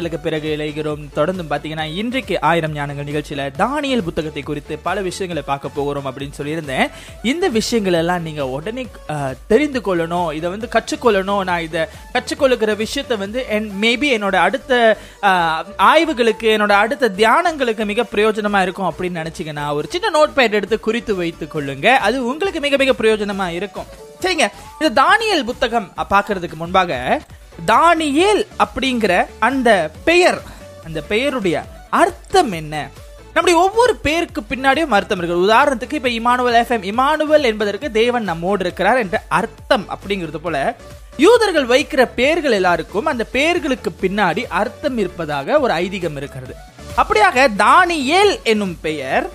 அதற்கு 0.00 0.18
பிறகு 0.22 0.46
இழைகிறோம் 0.54 1.02
தொடர்ந்து 1.16 1.42
பாத்தீங்கன்னா 1.50 1.84
இன்றைக்கு 2.00 2.34
ஆயிரம் 2.48 2.72
ஞானங்கள் 2.76 3.06
நிகழ்ச்சியில 3.08 3.42
தானியல் 3.60 4.02
புத்தகத்தை 4.06 4.42
குறித்து 4.48 4.74
பல 4.86 5.02
விஷயங்களை 5.08 5.42
பார்க்க 5.50 5.68
போகிறோம் 5.76 6.06
அப்படின்னு 6.10 6.38
சொல்லியிருந்தேன். 6.38 6.88
இந்த 7.32 7.48
விஷயங்கள் 7.58 7.98
எல்லாம் 8.00 8.24
நீங்க 8.26 8.44
உடனே 8.56 8.84
தெரிந்து 9.52 9.80
கொள்ளணும். 9.88 10.30
இதை 10.38 10.50
வந்து 10.54 10.68
கற்றுக்கொள்ளணும். 10.74 11.42
நான் 11.50 11.66
இதை 11.68 11.82
கற்றுக்கொள்ளுகிற 12.14 12.74
விஷயத்தை 12.84 13.18
வந்து 13.22 13.42
என் 13.56 13.68
மேபி 13.84 14.08
என்னோட 14.16 14.38
அடுத்த 14.46 14.72
ஆய்வுகளுக்கு 15.90 16.48
என்னோட 16.56 16.76
அடுத்த 16.84 17.12
தியானங்களுக்கு 17.20 17.86
மிக 17.92 18.06
பிரயோஜனமா 18.14 18.62
இருக்கும் 18.66 18.90
அப்படின்னு 18.90 19.22
நினைச்சீங்கன்னா 19.22 19.66
ஒரு 19.80 19.88
சின்ன 19.94 20.10
நோட் 20.18 20.36
பேட் 20.40 20.58
எடுத்து 20.60 20.78
குறித்து 20.88 21.14
வைத்துக் 21.22 21.54
கொள்ளுங்க. 21.54 21.86
அது 22.08 22.26
உங்களுக்கு 22.32 22.62
மிக 22.66 22.82
மிக 22.84 22.96
பிரயோஜனமா 23.02 23.48
இருக்கும். 23.60 23.88
சரிங்க. 24.24 24.46
இந்த 24.80 24.90
தானியல் 25.02 25.48
புத்தகம் 25.52 25.88
பார்க்கறதுக்கு 26.12 26.56
முன்பாக 26.60 26.92
தானியேல் 27.66 28.46
அப்படிங்கிற 28.58 29.26
அந்த 29.38 29.90
பெயர் 30.04 30.42
அந்த 30.86 31.00
பெயருடைய 31.00 31.64
அர்த்தம் 31.90 32.52
என்ன? 32.52 32.90
நம்முடைய 33.24 33.60
ஒவ்வொரு 33.60 33.96
பேருக்கு 33.96 34.40
பின்னாடியும் 34.40 34.88
அர்த்தம் 34.88 35.18
இருக்கு. 35.18 35.52
உதாரணத்துக்கு 35.52 35.92
இப்ப 35.92 36.08
இமானுவல் 36.08 36.54
எஃப்எம் 36.54 36.92
இமானுவல் 36.92 37.42
என்பதற்கு 37.42 37.90
தேவன் 37.90 38.22
நம்மோடு 38.22 38.64
இருக்கிறார் 38.64 38.96
என்ற 38.96 39.22
அர்த்தம் 39.28 39.86
அப்படிங்கிறது 39.88 40.36
போல 40.36 40.76
யூதர்கள் 41.16 41.66
வைக்கிற 41.66 42.08
பெயர்கள் 42.14 42.52
எல்லாருக்கும் 42.52 43.06
அந்த 43.06 43.24
பெயர்களுக்கு 43.24 43.92
பின்னாடி 44.00 44.44
அர்த்தம் 44.48 44.98
இருப்பதாக 44.98 45.60
ஒரு 45.60 45.74
ஐதீகம் 45.74 46.16
இருக்கிறது. 46.16 46.54
அப்படியாக 46.96 47.48
தானியேல் 47.58 48.42
என்னும் 48.42 48.78
பெயர் 48.80 49.30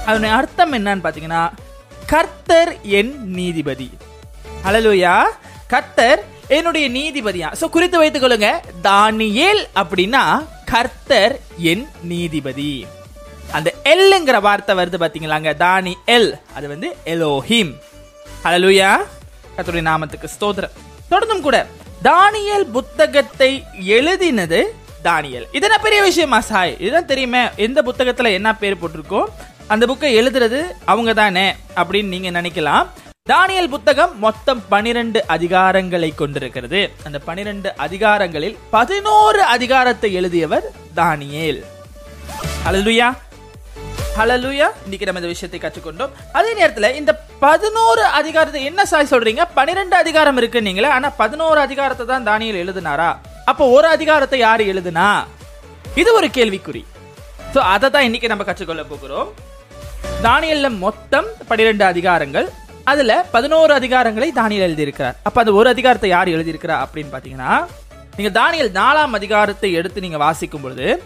அதனுடைய 0.00 0.34
அர்த்தம் 0.34 0.72
என்னன்னு 0.72 1.04
பாத்தீங்கன்னா 1.04 1.50
கர்த்தர் 2.06 2.80
என் 2.82 3.20
நீதிபதி. 3.24 3.90
ஹalleluya. 4.64 5.22
கர்த்தர் 5.66 6.24
என்னுடைய 6.48 6.88
நீதிபதியா? 6.90 7.48
சோ 7.60 7.68
குறித்து 7.68 7.98
வைத்துக் 7.98 8.22
கொள்ளுங்க. 8.22 8.60
தானியேல் 8.82 9.62
அப்படின்னா 9.74 10.44
கர்த்தர் 10.64 11.40
என் 11.58 11.86
நீதிபதி. 12.02 12.86
அந்த 13.52 13.74
எல்ங்கிற 13.84 14.40
வார்த்தை 14.40 14.76
வருது 14.76 14.98
பாத்தீங்களாங்க. 15.02 15.50
தானி 15.56 15.94
எல் 16.06 16.32
அது 16.54 16.68
வந்து 16.68 16.96
எலோஹிம் 17.04 17.72
ஹalleluya 18.44 19.00
கத்துடைய 19.56 19.84
நாமத்துக்கு 19.90 20.28
ஸ்தோத்திரம். 20.36 20.74
தொடர்ந்தும் 21.10 21.40
கூட 21.40 21.66
தானியல் 22.02 22.64
புத்தகத்தை 22.64 23.64
எழுதினது 23.78 24.62
தானியல். 25.04 25.46
இது 25.52 25.68
பெரிய 25.82 26.02
விஷயமா 26.02 26.40
சாய்? 26.40 26.76
இதுதான் 26.78 27.06
தெரியுமே 27.06 27.48
எந்த 27.56 27.82
புத்தகத்துல 27.82 28.32
என்ன 28.32 28.56
பேர் 28.56 28.80
போட்டிருக்கோ 28.82 29.24
அந்த 29.66 29.86
புக்கை 29.86 30.10
எழுதுறது 30.20 30.64
அவங்க 30.84 31.12
தானே 31.12 31.54
அப்படின்னு 31.76 32.04
நீங்க 32.04 32.30
நினைக்கலாம். 32.40 32.86
தானியல் 33.30 33.68
புத்தகம் 33.72 34.10
மொத்தம் 34.24 34.58
பனிரெண்டு 34.72 35.18
அதிகாரங்களை 35.34 36.08
கொண்டிருக்கிறது. 36.14 36.80
அந்த 37.06 37.18
பனிரெண்டு 37.28 37.68
அதிகாரங்களில் 37.84 38.56
பதினோரு 38.74 39.40
அதிகாரத்தை 39.52 40.08
எழுதியவர் 40.18 40.66
தானியேல். 40.98 41.60
ஹalleluya. 42.64 43.06
ஹலலுயா 44.18 44.66
இன்னைக்கு 44.84 45.06
நம்ம 45.08 45.20
இந்த 45.22 45.30
விஷயத்தை 45.32 45.60
கற்றுக்கொண்டோம். 45.62 46.12
அதே 46.38 46.50
நேரத்துல 46.58 46.88
இந்த 47.00 47.12
பதினோரு 47.44 48.02
அதிகாரத்தை 48.18 48.64
என்ன 48.70 48.84
சாய் 48.90 49.12
சொல்றீங்க? 49.12 49.46
பனிரெண்டு 49.58 49.96
அதிகாரம் 49.96 50.40
இருக்கு 50.42 50.62
நீங்களே 50.66 50.90
ஆனா 50.96 51.10
பதினோரு 51.22 51.60
அதிகாரத்தை 51.66 52.06
தான் 52.12 52.26
தானியல் 52.28 52.60
எழுதினாரா? 52.64 53.08
அப்போ 53.52 53.66
ஒரு 53.76 53.88
அதிகாரத்தை 53.96 54.40
யாரு 54.46 54.66
எழுதுனா? 54.72 55.08
இது 56.02 56.12
ஒரு 56.18 56.30
கேள்விக்குறி. 56.38 56.84
சோ 57.54 57.62
அதை 57.76 57.90
தான் 57.96 58.06
இன்னைக்கு 58.10 58.32
நம்ம 58.34 58.46
கற்றுக்கொள்ள 58.50 58.84
போகிறோம். 58.92 59.30
தானியல்ல 60.28 60.68
மொத்தம் 60.84 61.30
பனிரெண்டு 61.52 61.86
அதிகாரங்கள் 61.92 62.48
அதுல 62.84 63.26
பதினோரு 63.32 63.74
அதிகாரங்களை 63.74 64.32
தானியல் 64.36 64.70
எழுதியிருக்கிறார். 64.70 65.14
அப்ப 65.22 65.40
அந்த 65.40 65.52
ஒரு 65.52 65.68
அதிகாரத்தை 65.68 66.10
யார் 66.10 66.28
எழுதியிருக்கிறா 66.28 66.84
அப்படின்னு 66.84 67.12
பாத்தீங்கன்னா 67.12 67.66
நீங்க 68.16 68.40
தானியல் 68.40 68.72
நாலாம் 68.72 69.14
அதிகாரத்தை 69.14 69.72
எடுத்து 69.72 70.00
நீங்க 70.00 70.16
வாசிக்கும் 70.16 70.60
பொழுது 70.60 71.02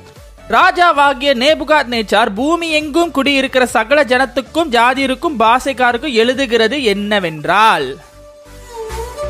ராஜாவாகிய 0.50 1.34
நேபுகாத் 1.34 1.86
நேச்சார் 1.86 2.34
பூமி 2.34 2.70
எங்கும் 2.70 3.10
குடியிருக்கிற 3.10 3.66
சகல 3.66 4.04
ஜனத்துக்கும் 4.04 4.70
ஜாதியிருக்கும் 4.70 5.38
பாசைக்காருக்கும் 5.38 6.14
எழுதுகிறது 6.14 6.82
என்னவென்றால் 6.82 7.96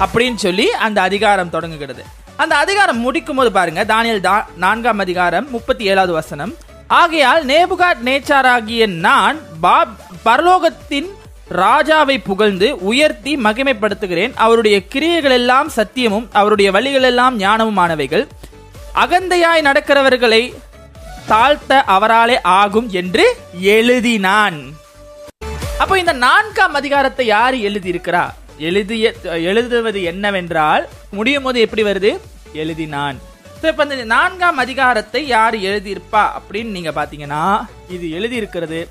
அப்படின்னு 0.00 0.34
சொல்லி 0.34 0.70
அந்த 0.70 1.02
அதிகாரம் 1.02 1.50
தொடங்குகிறது. 1.50 2.04
அந்த 2.36 2.56
அதிகாரம் 2.56 2.98
முடிக்கும் 2.98 3.36
போது 3.36 3.52
பாருங்க 3.52 3.84
தானியல் 3.84 4.24
தா- 4.24 4.44
நான்காம் 4.56 4.98
அதிகாரம் 4.98 5.50
முப்பத்தி 5.50 5.84
ஏழாவது 5.84 6.12
வசனம். 6.12 6.54
ஆகையால் 6.86 7.46
நேபுகாட் 7.46 7.96
நேச்சாராகிய 8.04 8.86
நான் 8.86 9.38
பா- 9.62 9.96
பரலோகத்தின் 10.24 11.16
ராஜாவை 11.50 12.18
புகழ்ந்து 12.24 12.78
உயர்த்தி 12.78 13.36
மகிமைப்படுத்துகிறேன். 13.36 14.34
அவருடைய 14.34 14.86
கிரியைகள் 14.86 15.30
எல்லாம் 15.30 15.70
சத்தியமும் 15.76 16.26
அவருடைய 16.32 16.70
வழிகள் 16.70 17.02
எல்லாம் 17.02 17.40
ஞானமுமானவைகள். 17.40 18.26
அகந்தையாய் 18.94 19.66
நடக்கிறவர்களை 19.68 20.54
தாழ்த்த 21.28 21.82
அவராலே 21.86 22.36
ஆகும் 22.42 22.88
என்று 22.90 23.36
எழுதினான். 23.60 24.58
அப்போ 25.78 25.98
இந்த 25.98 26.12
நான்காம் 26.12 26.74
அதிகாரத்தை 26.74 27.26
யார் 27.26 27.54
எழுதியிருக்கிறா? 27.54 28.28
எழுதிய 28.58 29.14
எழுதுவது 29.22 30.02
என்னவென்றால் 30.02 30.88
முடியும் 31.10 31.42
போது 31.42 31.60
எப்படி 31.60 31.82
வருது? 31.82 32.18
எழுதினான். 32.54 33.16
இப்போ 33.68 33.82
இந்த 33.82 34.04
நான்காம் 34.04 34.56
அதிகாரத்தை 34.56 35.26
யார் 35.26 35.54
எழுதியிருப்பா 35.54 36.30
அப்படின்னு 36.38 36.64
நீங்க 36.64 36.90
பாத்தீங்கன்னா 36.90 37.64
இது 37.88 38.10
எழுதியிருக்கிறது. 38.10 38.88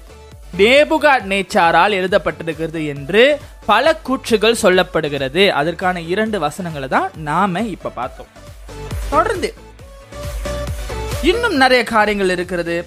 நேபுகாட் 0.58 1.26
நேச்சாரால் 1.26 1.94
எழுதப்பட்டிருக்கிறது 1.94 2.88
என்று 2.88 3.40
பல 3.66 4.00
கூற்றுகள் 4.08 4.56
சொல்லப்படுகிறது. 4.62 5.50
அதற்கான 5.50 6.02
இரண்டு 6.02 6.40
வசனங்களை 6.40 6.88
தான் 6.88 7.12
நாம 7.16 7.62
இப்ப 7.62 7.90
பார்த்தோம். 7.90 8.28
தொடர்ந்து. 9.10 9.54
இன்னும் 11.22 11.56
நிறைய 11.56 11.84
காரியங்கள் 11.84 12.30
இருக்கிறது. 12.30 12.86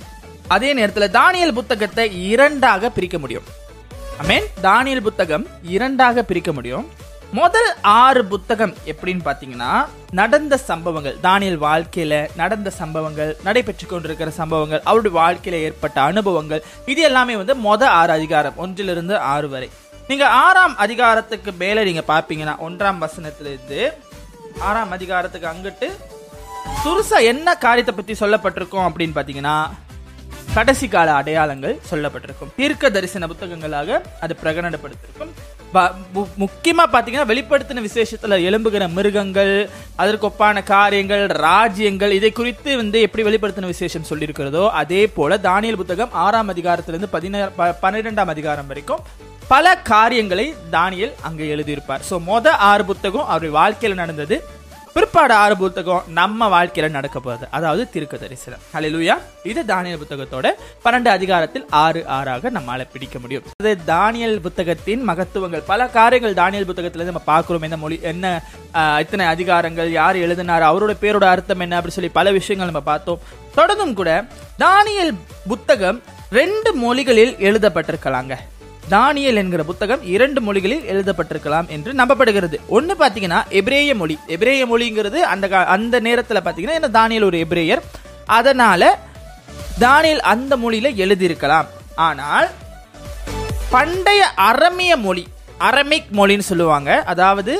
அதே 0.49 0.75
நேரத்துல 0.75 1.19
தானியல் 1.19 1.53
புத்தகத்தை 1.53 2.29
இரண்டாக 2.29 2.91
பிரிக்க 2.91 3.19
முடியும். 3.19 3.43
தானியல் 4.63 5.01
புத்தகம் 5.01 5.47
இரண்டாக 5.63 6.23
பிரிக்க 6.23 6.53
முடியும். 6.53 6.91
முதல் 7.39 7.69
ஆறு 7.83 8.23
புத்தகம் 8.31 8.73
எப்படின்னு 8.93 9.23
பாத்தீங்கன்னா 9.27 9.73
நடந்த 10.11 10.55
சம்பவங்கள் 10.57 11.17
தானியல் 11.23 11.59
வாழ்க்கையில 11.65 12.15
நடந்த 12.41 12.69
சம்பவங்கள் 12.79 13.31
நடைபெற்று 13.45 13.87
கொண்டிருக்கிற 13.87 14.31
சம்பவங்கள் 14.31 14.83
அவருடைய 14.85 15.13
வாழ்க்கையில 15.19 15.61
ஏற்பட்ட 15.67 16.01
அனுபவங்கள் 16.01 16.63
இது 16.93 17.03
எல்லாமே 17.03 17.37
வந்து 17.37 17.55
மொத 17.67 17.83
ஆறு 17.99 18.13
அதிகாரம் 18.13 18.57
ஒன்றிலிருந்து 18.57 19.19
ஆறு 19.35 19.49
வரை. 19.49 19.69
நீங்க 20.09 20.29
ஆறாம் 20.47 20.77
அதிகாரத்துக்கு 20.77 21.53
மேல 21.53 21.85
நீங்க 21.85 22.05
பாப்பீங்கன்னா 22.09 22.57
ஒன்றாம் 22.69 23.03
வசனத்திலிருந்து 23.05 23.81
ஆறாம் 24.59 24.91
அதிகாரத்துக்கு 24.91 25.49
அங்கிட்டு 25.53 25.89
துருசா 26.85 27.21
என்ன 27.33 27.57
காரியத்தை 27.67 27.95
பத்தி 27.95 28.17
சொல்லப்பட்டிருக்கும் 28.25 28.87
அப்படின்னு 28.89 29.19
பாத்தீங்கன்னா 29.21 29.57
கடைசி 30.55 30.89
கால 30.89 31.13
அடையாளங்கள் 31.13 31.81
சொல்லப்பட்டிருக்கும். 31.91 32.53
தீர்க்க 32.57 32.91
தரிசன 32.91 33.27
புத்தகங்களாக 33.27 34.03
அது 34.21 34.37
பிரகடனப்படுத்திருக்கும். 34.43 35.33
முக்கியமாக 35.73 36.11
பார்த்தீங்கன்னா 36.13 36.39
முக்கியமா 36.39 36.85
பாத்தீங்கன்னா 36.93 37.27
வெளிப்படுத்தின 37.27 37.83
விசேஷத்துல 37.83 38.39
எழும்புகிற 38.49 38.89
மிருகங்கள் 38.93 39.71
அதற்கு 39.97 40.29
ஒப்பான 40.29 40.63
காரியங்கள் 40.63 41.27
ராஜ்யங்கள் 41.27 42.11
இதை 42.11 42.33
குறித்து 42.33 42.77
வந்து 42.77 43.01
எப்படி 43.01 43.25
வெளிப்படுத்தின 43.29 43.67
விசேஷம் 43.67 44.09
சொல்லியிருக்கிறதோ 44.11 44.69
அதே 44.69 45.07
போல 45.07 45.37
தானியல் 45.37 45.77
புத்தகம் 45.77 46.13
ஆறாம் 46.13 46.53
அதிகாரத்திலிருந்து 46.55 47.09
பதினேழு 47.11 47.51
ப- 47.51 47.77
பன்னிரெண்டாம் 47.83 48.27
அதிகாரம் 48.27 48.67
வரைக்கும் 48.67 49.03
பல 49.49 49.77
காரியங்களை 49.77 50.55
தானியல் 50.71 51.15
அங்கே 51.21 51.55
எழுதியிருப்பார். 51.55 52.01
ஸோ 52.11 52.21
மொத 52.27 52.49
ஆறு 52.49 52.85
புத்தகம் 52.85 53.25
அவருடைய 53.25 53.55
வாழ்க்கையில் 53.55 53.99
நடந்தது. 53.99 54.45
பிற்பாடு 54.95 55.35
ஆறு 55.35 55.57
புத்தகம் 55.57 56.05
நம்ம 56.09 56.49
வாழ்க்கையில 56.49 56.91
நடக்க 56.91 57.21
போகுது. 57.21 57.49
அதாவது 57.51 57.91
திருக்க 57.91 58.17
தரிசனம் 58.17 58.63
ஹalleluya 58.75 59.15
இது 59.43 59.65
தானியல் 59.65 60.01
புத்தகத்தோட 60.03 60.47
பன்னெண்டு 60.85 61.09
அதிகாரத்தில் 61.09 61.67
ஆறு 61.83 62.07
ஆறாக 62.07 62.51
நம்மளால 62.51 62.87
பிடிக்க 62.93 63.19
முடியும். 63.19 63.45
இது 63.63 63.77
தானியல் 63.87 64.41
புத்தகத்தின் 64.41 65.03
மகத்துவங்கள். 65.09 65.63
பல 65.67 65.89
காரியங்கள் 65.89 66.35
தானியல் 66.35 66.69
புத்தகத்துல 66.71 67.09
நம்ம 67.11 67.19
பார்க்கிறோம். 67.25 67.63
என்ன 67.63 67.77
மொழி 67.77 67.99
என்ன 68.03 68.25
ஆஹ், 68.75 69.01
இத்தனை 69.01 69.27
அதிகாரங்கள் 69.27 69.89
யார் 69.91 70.17
எழுதினார் 70.17 70.63
அவரோட 70.63 70.95
பேரோட 71.03 71.25
அர்த்தம் 71.25 71.61
என்ன 71.61 71.79
அப்படின்னு 71.79 71.99
சொல்லி 71.99 72.11
பல 72.11 72.31
விஷயங்கள் 72.31 72.71
நம்ம 72.73 72.85
பார்த்தோம். 72.93 73.23
தொடர்ந்தும் 73.57 73.93
கூட 73.93 74.11
தானியல் 74.59 75.15
புத்தகம் 75.49 76.01
ரெண்டு 76.31 76.75
மொழிகளில் 76.75 77.37
எழுதப்பட்டிருக்கலாங்க. 77.39 78.35
தானியல் 78.93 79.39
என்கிற 79.41 79.63
புத்தகம் 79.63 80.03
இரண்டு 80.15 80.41
மொழிகளில் 80.41 80.87
எழுதப்பட்டிருக்கலாம் 80.93 81.67
என்று 81.75 81.91
நம்பப்படுகிறது. 81.93 82.57
ஒன்னு 82.77 82.95
பாத்தீங்கன்னா 82.99 83.41
எபிரேய 83.49 83.95
மொழி. 83.95 84.19
எபிரேய 84.27 84.63
மொழிங்கிறது 84.67 85.19
அந்த 85.33 85.49
அந்த 85.75 86.01
நேரத்துல 86.01 86.41
பாத்தீங்கன்னா 86.45 86.79
என்ன 86.79 86.91
தானியல் 86.99 87.25
ஒரு 87.25 87.39
எபிரேயர். 87.45 87.83
அதனால 88.39 88.99
தானியல் 89.81 90.23
அந்த 90.33 90.57
மொழியில 90.57 90.91
எழுதியிருக்கலாம். 91.05 91.69
ஆனால் 92.09 92.49
பண்டைய 93.71 94.23
அரமிய 94.51 94.97
மொழி 94.97 95.25
அரமிக் 95.59 96.11
மொழின்னு 96.13 96.51
சொல்லுவாங்க. 96.51 96.91
அதாவது 97.13 97.55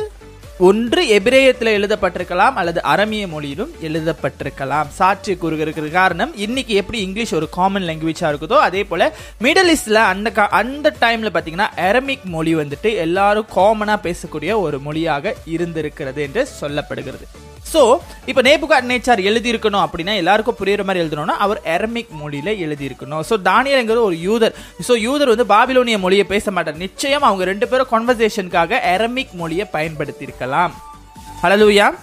ஒன்று 0.61 1.09
எபிரேயத்தில் 1.09 1.79
எழுதப்பட்டிருக்கலாம் 1.79 2.53
அல்லது 2.53 2.81
அரமிய 2.85 3.29
மொழியிலும் 3.29 3.71
எழுதப்பட்டிருக்கலாம். 3.83 4.89
சாட்சி 4.89 5.35
கூறுகிறதுக்கு 5.35 5.91
காரணம் 5.91 6.37
இன்னைக்கு 6.37 6.75
எப்படி 6.75 7.01
இங்கிலீஷ் 7.01 7.35
ஒரு 7.35 7.49
காமன் 7.49 7.83
லாங்குவேஜாக 7.83 8.33
இருக்குதோ 8.33 8.53
அதே 8.53 8.85
போல 8.85 9.13
மிடில் 9.43 9.75
ஈஸ்டில் 9.75 9.95
அந்த 9.95 10.31
கா- 10.35 10.49
அந்த 10.49 10.95
டைம்ல 11.01 11.29
பார்த்தீங்கன்னா 11.35 11.67
அரமிக் 11.77 12.25
மொழி 12.25 12.55
வந்துட்டு 12.55 12.95
எல்லாரும் 12.97 13.47
காமனாக 13.57 14.09
பேசக்கூடிய 14.09 14.61
ஒரு 14.61 14.79
மொழியாக 14.79 15.35
இருந்திருக்கிறது 15.45 16.23
என்று 16.23 16.49
சொல்லப்படுகிறது. 16.61 17.50
ஸோ 17.73 17.83
இப்போ 18.31 18.43
நேபுகாட் 18.49 18.89
நேச்சார் 18.91 19.21
எழுதியிருக்கணும் 19.31 19.85
அப்படின்னா 19.87 20.15
எல்லாருக்கும் 20.23 20.59
புரியுற 20.61 20.85
மாதிரி 20.89 21.03
எழுதணும்னா 21.05 21.37
அவர் 21.45 21.61
அரமிக் 21.75 22.13
மொழியில 22.21 22.55
எழுதியிருக்கணும். 22.67 23.23
ஸோ 23.31 23.37
தானியல்ங்கிற 23.51 24.01
ஒரு 24.09 24.19
யூதர். 24.29 24.55
ஸோ 24.89 24.95
யூதர் 25.07 25.33
வந்து 25.35 25.47
பாபிலோனிய 25.55 25.99
மொழியை 26.05 26.27
பேச 26.35 26.51
மாட்டார். 26.57 26.81
நிச்சயம் 26.85 27.27
அவங்க 27.29 27.45
ரெண்டு 27.53 27.69
பேரும் 27.73 27.93
கான்வர்சேஷனுக்காக 27.95 28.81
அரமிக் 28.95 29.35
மொழியை 29.43 29.67
பயன்படுத்தியிருக்கலாம். 29.77 30.73
இருக்கலாம் 31.47 31.97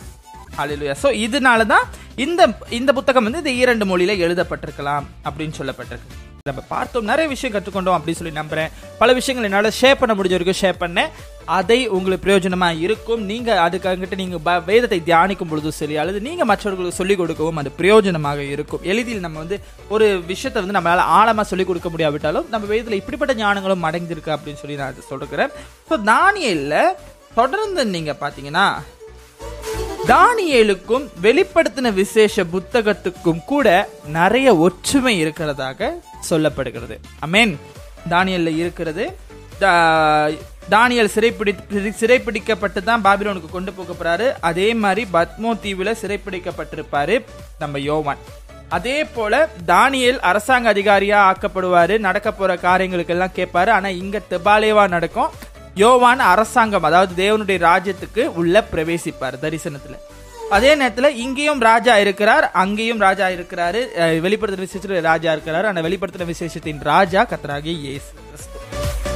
ஹalleluya 0.59 0.93
ஸோ 1.01 1.07
இதனால 1.25 1.65
தான் 1.71 1.85
இந்த 2.25 2.41
இந்த 2.77 2.91
புத்தகம் 2.97 3.25
வந்து 3.27 3.41
இந்த 3.43 3.51
இரண்டு 3.63 3.85
மொழியில் 3.89 4.21
எழுதப்பட்டிருக்கலாம் 4.25 5.05
அப்படின்னு 5.27 5.57
சொல்லப்பட்டிருக்கு. 5.59 6.15
நம்ம 6.49 6.61
பார்த்தோம் 6.71 7.09
நிறைய 7.11 7.27
விஷயம் 7.33 7.53
கற்றுக்கொண்டோம் 7.55 7.97
அப்படின்னு 7.97 8.19
சொல்லி 8.19 8.33
நம்புறேன். 8.39 8.71
பல 9.01 9.13
விஷயங்கள் 9.17 9.47
என்னால் 9.49 9.75
ஷேர் 9.81 9.99
பண்ண 10.01 10.13
முடிஞ்ச 10.17 10.35
வரைக்கும் 10.37 10.59
ஷேர் 10.61 10.81
பண்ணேன். 10.83 11.11
அதை 11.47 11.87
உங்களுக்கு 11.87 12.25
பிரயோஜனமாக 12.27 12.79
இருக்கும். 12.79 13.21
நீங்கள் 13.21 13.57
அதுக்காகிட்ட 13.57 14.15
நீங்கள் 14.15 14.39
ப- 14.43 14.59
வேதத்தை 14.59 15.01
தியானிக்கும் 15.05 15.49
பொழுதும் 15.49 15.71
சரி 15.71 15.97
அல்லது 15.97 16.19
நீங்கள் 16.19 16.45
மற்றவர்களுக்கு 16.45 16.97
சொல்லிக் 16.97 17.17
கொடுக்கவும் 17.17 17.55
அது 17.55 17.71
பிரயோஜனமாக 17.77 18.37
இருக்கும். 18.37 18.79
எளிதில் 18.83 19.19
நம்ம 19.19 19.37
வந்து 19.37 19.59
ஒரு 19.89 20.21
விஷயத்தை 20.27 20.63
வந்து 20.63 20.79
நம்மளால் 20.79 21.07
ஆழமாக 21.19 21.47
சொல்லிக் 21.47 21.67
கொடுக்க 21.67 21.89
முடியாவிட்டாலும் 21.89 22.49
நம்ம 22.49 22.67
வேதத்தில் 22.67 22.99
இப்படிப்பட்ட 22.99 23.33
ஞானங்களும் 23.33 23.85
அடைஞ்சிருக்கு 23.89 24.37
அப்படின்னு 24.37 24.53
சொல்லி 24.53 24.75
நான் 24.75 24.93
அதை 24.93 25.49
ஸோ 25.89 25.95
தானியல்ல 26.05 26.83
தொடர்ந்து 27.35 27.85
நீங்கள் 27.85 28.19
பார்த்தீங்கன்னா 28.21 28.67
தானியலுக்கும் 30.07 31.07
வெளிப்படுத்தின 31.21 31.93
விசேஷ 31.93 32.43
புத்தகத்துக்கும் 32.43 33.43
கூட 33.45 33.89
நிறைய 34.05 34.57
ஒற்றுமை 34.57 35.25
இருக்கிறதாக 35.25 35.89
சொல்லப்படுகிறது. 36.29 36.99
ஐ 37.19 37.29
மீன் 37.29 37.59
தானியல்ல 38.09 38.55
இருக்கிறது. 38.55 39.17
தானியல் 40.71 41.05
சிறைப்பிடி 41.05 41.55
சிறைப்பிடிக்கப்பட்டு 41.71 42.83
தான் 42.83 43.03
பாபிலோனுக்கு 43.03 43.49
கொண்டு 43.51 43.71
போகப்படுறாரு 43.71 44.33
அதே 44.39 44.73
மாதிரி 44.73 45.07
பத்மோ 45.13 45.57
தீவுல 45.63 45.95
சிறைப்பிடிக்கப்பட்டிருப்பாரு 46.01 47.23
நம்ம 47.59 47.79
யோவான். 47.79 48.17
அதே 48.69 49.03
போல 49.03 49.49
தானியல் 49.67 50.19
அரசாங்க 50.19 50.73
அதிகாரியா 50.73 51.33
ஆக்கப்படுவாரு. 51.33 51.97
நடக்க 51.97 52.31
போற 52.31 52.55
காரியங்களுக்கு 52.55 53.13
எல்லாம் 53.13 53.31
கேட்பாரு. 53.35 53.69
ஆனா 53.69 53.87
இங்க 53.89 54.21
தெபாலேவா 54.29 54.87
நடக்கும். 54.87 55.29
யோவான் 55.75 56.19
அரசாங்கம் 56.19 56.83
அதாவது 56.83 57.13
தேவனுடைய 57.23 57.67
ராஜ்யத்துக்கு 57.69 58.25
உள்ள 58.25 58.65
பிரவேசிப்பார் 58.71 59.37
தரிசனத்துல. 59.41 59.97
அதே 60.49 60.75
நேரத்துல 60.75 61.07
இங்கேயும் 61.07 61.59
ராஜா 61.59 61.97
இருக்கிறார் 61.97 62.51
அங்கேயும் 62.51 62.99
ராஜா 62.99 63.27
இருக்கிறாரு. 63.27 63.87
அஹ் 63.99 64.19
வெளிப்படுத்தின 64.25 64.67
விசேஷத்துல 64.67 65.01
ராஜா 65.01 65.31
இருக்கிறார். 65.31 65.65
ஆனா 65.65 65.81
வெளிப்படுத்தின 65.81 66.25
விசேஷத்தின் 66.25 66.79
ராஜா 66.79 67.25
கத்தராகி 67.25 67.65
இயேசு. 67.65 68.25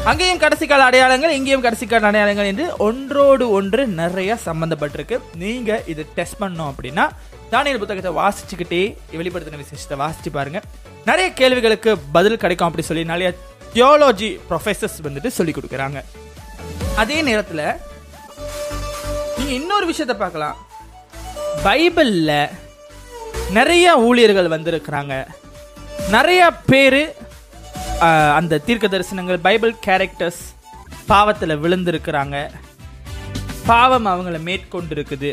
அங்கேயும் 0.10 0.40
கடைசி 0.44 0.66
கால 0.68 0.84
அடையாளங்கள் 0.90 1.34
இங்கேயும் 1.38 1.64
கடைசி 1.66 1.86
கால 1.88 2.08
அடையாளங்கள் 2.10 2.48
என்று 2.52 2.66
ஒன்றோடு 2.86 3.46
ஒன்று 3.58 3.82
நிறைய 4.00 4.38
சம்பந்தப்பட்டிருக்கு. 4.46 5.18
நீங்க 5.42 5.72
இது 5.92 6.04
டெஸ்ட் 6.16 6.40
பண்ணோம் 6.40 6.70
அப்படின்னா 6.72 7.06
தானியல் 7.52 7.82
புத்தகத்தை 7.84 8.12
வாசிச்சுக்கிட்டே 8.20 8.82
வெளிப்படுத்தின 9.20 9.62
விசேஷத்தை 9.62 9.98
வாசிச்சு 10.04 10.32
பாருங்க. 10.38 10.62
நிறைய 11.10 11.28
கேள்விகளுக்கு 11.42 11.94
பதில் 12.18 12.42
கிடைக்கும் 12.44 12.68
அப்படி 12.70 12.86
சொல்லி 12.90 13.04
நிறைய 13.14 13.30
தியோலஜி 13.76 14.32
ப்ரொஃபசர்ஸ் 14.50 14.98
வந்துட்டு 15.08 15.32
சொல்லி 15.38 15.56
கொடுக்குறாங்க. 15.58 16.02
அதே 17.04 17.18
நேரத்தில் 17.30 17.66
நீங்க 19.38 19.52
இன்னொரு 19.62 19.86
விஷயத்தை 19.92 20.18
பார்க்கலாம். 20.24 20.58
பைபிளில் 21.68 22.38
நிறைய 23.60 23.88
ஊழியர்கள் 24.08 24.54
வந்திருக்கிறாங்க. 24.58 25.14
நிறைய 26.16 26.44
பேர் 26.72 27.04
அந்த 28.40 28.60
தீர்க்க 28.68 28.86
தரிசனங்கள் 28.94 29.40
பைபிள் 29.48 29.74
கேரக்டர்ஸ் 29.86 30.42
பாவத்தில் 31.12 31.62
விழுந்திருக்கிறாங்க. 31.64 32.38
பாவம் 33.72 34.08
அவங்கள 34.14 34.38
மேற்கொண்டு 34.48 34.94
இருக்குது 34.98 35.32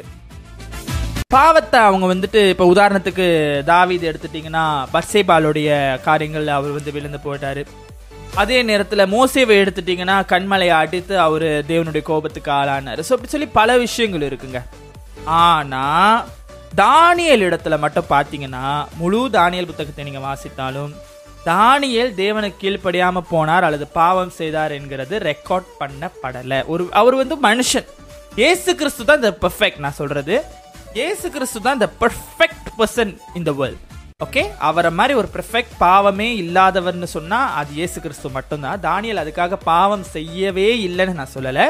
பாவத்தை 1.35 1.79
அவங்க 1.87 2.07
வந்துட்டு 2.13 2.41
இப்போ 2.53 2.67
உதாரணத்துக்கு 2.73 3.27
தாவீது 3.71 4.05
எடுத்துட்டீங்கன்னா 4.11 4.65
பர்சேபாலுடைய 4.95 5.71
காரியங்களில் 6.07 6.57
அவர் 6.59 6.77
வந்து 6.77 6.95
விழுந்து 6.97 7.19
போயிட்டாரு. 7.25 7.63
அதே 8.43 8.59
நேரத்தில் 8.71 9.11
மோசேவை 9.17 9.55
எடுத்துட்டீங்கன்னா 9.63 10.17
கண்மலையை 10.33 10.75
அடித்து 10.83 11.15
அவர் 11.27 11.49
தேவனுடைய 11.71 12.03
கோபத்துக்கு 12.11 12.51
ஆளானாரு. 12.59 13.03
ஸோ 13.07 13.13
அப்படி 13.15 13.33
சொல்லி 13.35 13.49
பல 13.61 13.79
விஷயங்கள் 13.85 14.29
இருக்குங்க. 14.29 14.61
ஆனால் 15.43 16.25
தானியல் 16.83 17.47
இடத்துல 17.49 17.77
மட்டும் 17.85 18.11
பார்த்தீங்கன்னா 18.15 18.65
முழு 19.03 19.21
தானியல் 19.37 19.71
புத்தகத்தை 19.71 20.05
நீங்கள் 20.09 20.27
வாசித்தாலும் 20.29 20.93
தானியல் 21.47 22.13
தேவனுக்கு 22.21 22.61
கீழ்ப்படியாம 22.63 23.23
போனார் 23.33 23.67
அல்லது 23.67 23.87
பாவம் 23.99 24.33
செய்தார் 24.39 24.73
என்கிறது 24.77 25.15
ரெக்கார்ட் 25.31 25.69
பண்ணப்படல. 25.81 26.53
ஒரு 26.73 26.85
அவர் 27.01 27.17
வந்து 27.21 27.37
மனுஷன். 27.49 27.87
ஏசு 28.49 28.71
கிறிஸ்து 28.81 29.05
தான் 29.09 29.21
இந்த 29.23 29.33
பெர்ஃபெக்ட் 29.45 29.83
நான் 29.85 30.01
சொல்றது. 30.01 30.37
ஏசு 31.07 31.27
கிறிஸ்து 31.37 31.61
தான் 31.67 31.79
இந்த 31.79 31.89
பெர்ஃபெக்ட் 32.03 32.69
பர்சன் 32.79 33.13
இந்த 33.41 33.53
வேர்ல்ட் 33.61 33.85
ஓகே 34.25 34.43
அவரை 34.69 34.91
மாதிரி 34.99 35.15
ஒரு 35.21 35.29
பெர்ஃபெக்ட் 35.35 35.75
பாவமே 35.83 36.29
இல்லாதவர்னு 36.43 37.09
சொன்னா 37.17 37.41
அது 37.59 37.71
இயேசு 37.81 37.99
கிறிஸ்து 38.05 38.29
மட்டும்தான். 38.37 38.81
தானியல் 38.87 39.23
அதுக்காக 39.23 39.59
பாவம் 39.71 40.05
செய்யவே 40.17 40.69
இல்லைன்னு 40.87 41.19
நான் 41.21 41.35
சொல்லலை. 41.37 41.67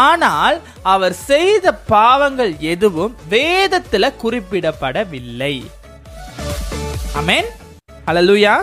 ஆனால் 0.00 0.56
அவர் 0.94 1.14
செய்த 1.30 1.72
பாவங்கள் 1.94 2.52
எதுவும் 2.72 3.14
வேதத்துல 3.34 4.10
குறிப்பிடப்படவில்லை. 4.24 5.54
அமேன் 7.22 7.48
லூயா 8.28 8.54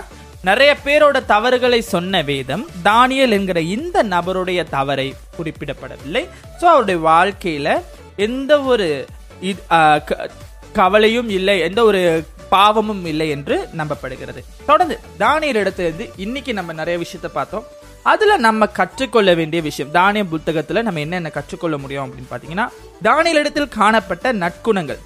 நிறைய 0.47 0.77
பேரோட 0.85 1.25
தவறுகளை 1.25 1.81
சொன்ன 1.81 2.21
வேதம் 2.21 2.67
தானியல் 2.85 3.29
என்கிற 3.29 3.61
இந்த 3.61 4.03
நபருடைய 4.03 4.69
தவறை 4.69 5.15
குறிப்பிடப்படவில்லை. 5.37 6.29
ஸோ 6.59 6.65
அவருடைய 6.65 6.99
வாழ்க்கையில 6.99 7.81
எந்த 8.15 8.61
ஒரு 8.61 9.05
இது- 9.41 9.67
க- 9.67 10.29
கவலையும் 10.73 11.29
இல்லை 11.29 11.59
எந்த 11.59 11.83
ஒரு 11.83 12.25
பாவமும் 12.49 13.05
இல்லை 13.05 13.29
என்று 13.29 13.67
நம்பப்படுகிறது. 13.77 14.43
தொடர்ந்து 14.65 14.99
தானியல் 15.19 15.55
இடத்திலிருந்து 15.55 16.11
இன்னைக்கு 16.15 16.53
நம்ம 16.53 16.73
நிறைய 16.73 16.99
விஷயத்தை 16.99 17.31
பார்த்தோம். 17.33 17.63
அதுல 18.03 18.37
நம்ம 18.37 18.65
கற்றுக்கொள்ள 18.65 19.33
வேண்டிய 19.33 19.61
விஷயம் 19.61 19.91
தானிய 19.91 20.23
புத்தகத்துல 20.23 20.81
நம்ம 20.81 20.99
என்னென்ன 20.99 21.29
கற்றுக்கொள்ள 21.29 21.77
முடியும் 21.77 22.13
அப்படின்னு 22.13 22.33
பாத்தீங்கன்னா 22.33 22.67
தானியல் 23.03 23.33
இடத்தில் 23.33 23.67
காணப்பட்ட 23.67 24.33
நற்குணங்கள். 24.33 24.99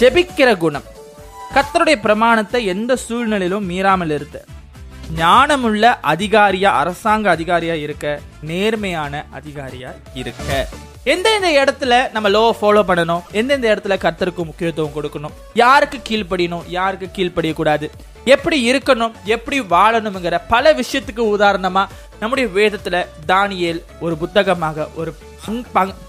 ஜெபிக்கிற 0.00 0.56
குணம். 0.56 0.94
கர்த்தருடைய 1.54 2.00
பிரமாணத்தை 2.00 2.64
எந்த 2.66 2.96
சூழ்நிலையிலும் 2.96 3.68
மீறாமல் 3.70 4.10
இருக்க 4.10 4.38
ஞானமுள்ள 5.16 5.98
அதிகாரியா 6.02 6.70
அரசாங்க 6.72 7.36
அதிகாரியா 7.36 7.72
இருக்க 7.72 8.06
நேர்மையான 8.40 9.24
அதிகாரியா 9.34 9.90
இருக்க. 10.14 10.66
எந்தெந்த 11.04 11.48
இடத்துல 11.62 12.12
நம்ம 12.12 12.28
லோ 12.28 12.52
ஃபாலோ 12.60 12.82
பண்ணணும் 12.82 13.22
எந்தெந்த 13.32 13.74
இடத்துல 13.74 13.96
கர்த்தருக்கு 13.96 14.44
முக்கியத்துவம் 14.44 14.94
கொடுக்கணும் 14.94 15.34
யாருக்கு 15.54 15.98
கீழ்ப்படியணும் 16.08 16.64
யாருக்கு 16.68 17.08
கீழ்ப்படியக்கூடாது 17.16 17.88
எப்படி 18.24 18.72
இருக்கணும் 18.72 19.12
எப்படி 19.24 19.60
வாழணுங்கிற 19.60 20.40
பல 20.48 20.72
விஷயத்துக்கு 20.72 21.24
உதாரணமா 21.36 21.84
நம்முடைய 22.20 22.48
வேதத்துல 22.54 23.04
தானியல் 23.26 23.80
ஒரு 24.00 24.16
புத்தகமாக 24.16 24.88
ஒரு 24.94 25.12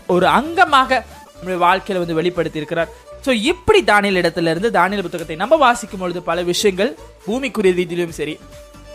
ஒரு 0.07 0.25
அங்கமாக 0.25 1.03
நம்முடைய 1.33 1.59
வாழ்க்கையில 1.65 1.99
வந்து 1.99 2.13
வெளிப்படுத்தி 2.13 2.57
இருக்கிறார் 2.57 2.93
ஸோ 3.27 3.33
இப்படி 3.51 3.79
தானியல் 3.89 4.19
இடத்துல 4.19 4.51
இருந்து 4.53 4.69
தானியல் 4.77 5.05
புத்தகத்தை 5.05 5.35
நம்ம 5.41 5.55
வாசிக்கும் 5.63 6.01
பொழுது 6.03 6.19
பல 6.29 6.41
விஷயங்கள் 6.51 6.91
பூமிக்குரிய 7.25 7.73
ரீதியிலும் 7.79 8.17
சரி 8.19 8.35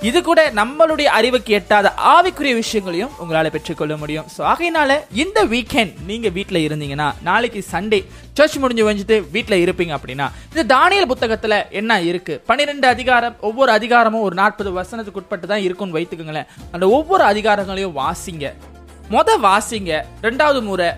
இது 0.08 0.18
கூட 0.28 0.40
நம்மளுடைய 0.58 1.08
அறிவுக்கு 1.16 1.50
எட்டாத 1.58 1.88
ஆவிக்குரிய 2.12 2.52
விஷயங்களையும் 2.60 3.12
உங்களால் 3.22 3.50
பெற்றுக்கொள்ள 3.56 3.94
முடியும். 4.00 4.26
ஸோ 4.34 4.40
ஆகையினால 4.52 4.96
இந்த 5.22 5.38
வீக்கெண்ட் 5.52 5.92
நீங்க 6.08 6.28
வீட்டில் 6.38 6.60
இருந்தீங்கன்னா 6.68 7.08
நாளைக்கு 7.28 7.60
சண்டே 7.72 8.00
சர்ச் 8.38 8.56
முடிஞ்சு 8.62 8.88
வந்துட்டு 8.88 9.18
வீட்டில் 9.36 9.62
இருப்பீங்க 9.64 9.94
அப்படின்னா 9.98 10.26
இந்த 10.52 10.64
தானியல் 10.74 11.10
புத்தகத்தில் 11.12 11.58
என்ன 11.80 12.00
இருக்கு? 12.10 12.36
பன்னிரெண்டு 12.48 12.88
அதிகாரம் 12.94 13.36
ஒவ்வொரு 13.50 13.72
அதிகாரமும் 13.78 14.26
ஒரு 14.28 14.36
நாற்பது 14.42 14.72
வசனத்துக்கு 14.80 15.22
உட்பட்டு 15.22 15.52
தான் 15.52 15.64
இருக்கும்னு 15.68 15.98
வைத்துக்கோங்களேன். 15.98 16.50
அந்த 16.74 16.88
ஒவ்வொரு 16.98 17.24
அதிகாரங்களையும் 17.32 17.96
வாசிங்க. 18.02 18.46
மொத 19.14 19.30
வாசிங்க 19.46 19.92
ரெண்டாவது 20.26 20.60
முறை 20.68 20.90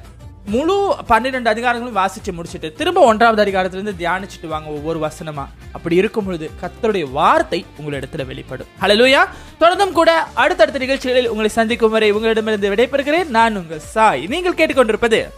முழு 0.46 0.96
பன்னிரெண்டு 1.06 1.50
அதிகாரங்களும் 1.50 1.98
வாசிச்சு 1.98 2.32
முடிச்சிட்டு 2.32 2.72
திரும்ப 2.72 3.00
ஒன்றாவது 3.00 3.42
அதிகாரத்திலிருந்து 3.42 3.94
தியானிச்சுட்டு 3.98 4.46
வாங்க 4.46 4.70
ஒவ்வொரு 4.70 4.98
வசனமா. 4.98 5.46
அப்படி 5.72 5.96
இருக்கும் 5.96 6.24
பொழுது 6.24 6.50
கத்தருடைய 6.62 7.10
வார்த்தை 7.10 7.66
உங்களிடத்துல 7.80 8.26
வெளிப்படும். 8.26 8.66
ஹலலூயா 8.80 9.24
தொடர்ந்தும் 9.60 9.92
கூட 9.92 10.26
அடுத்தடுத்த 10.34 10.78
நிகழ்ச்சிகளில் 10.78 11.28
உங்களை 11.28 11.50
சந்திக்கும் 11.50 11.90
வரை 11.90 12.10
உங்களிடமிருந்து 12.10 12.74
விடைபெறுகிறேன். 12.74 13.26
நான் 13.26 13.56
உங்கள் 13.56 13.78
சாய். 13.78 14.26
நீங்கள் 14.26 14.54
கேட்டுக்கொண்டிருப்பது 14.54 15.30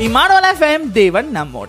இமானுவல் 0.00 0.50
எஃப்எம் 0.58 0.92
தேவன் 0.92 1.30
நம்மோட. 1.34 1.68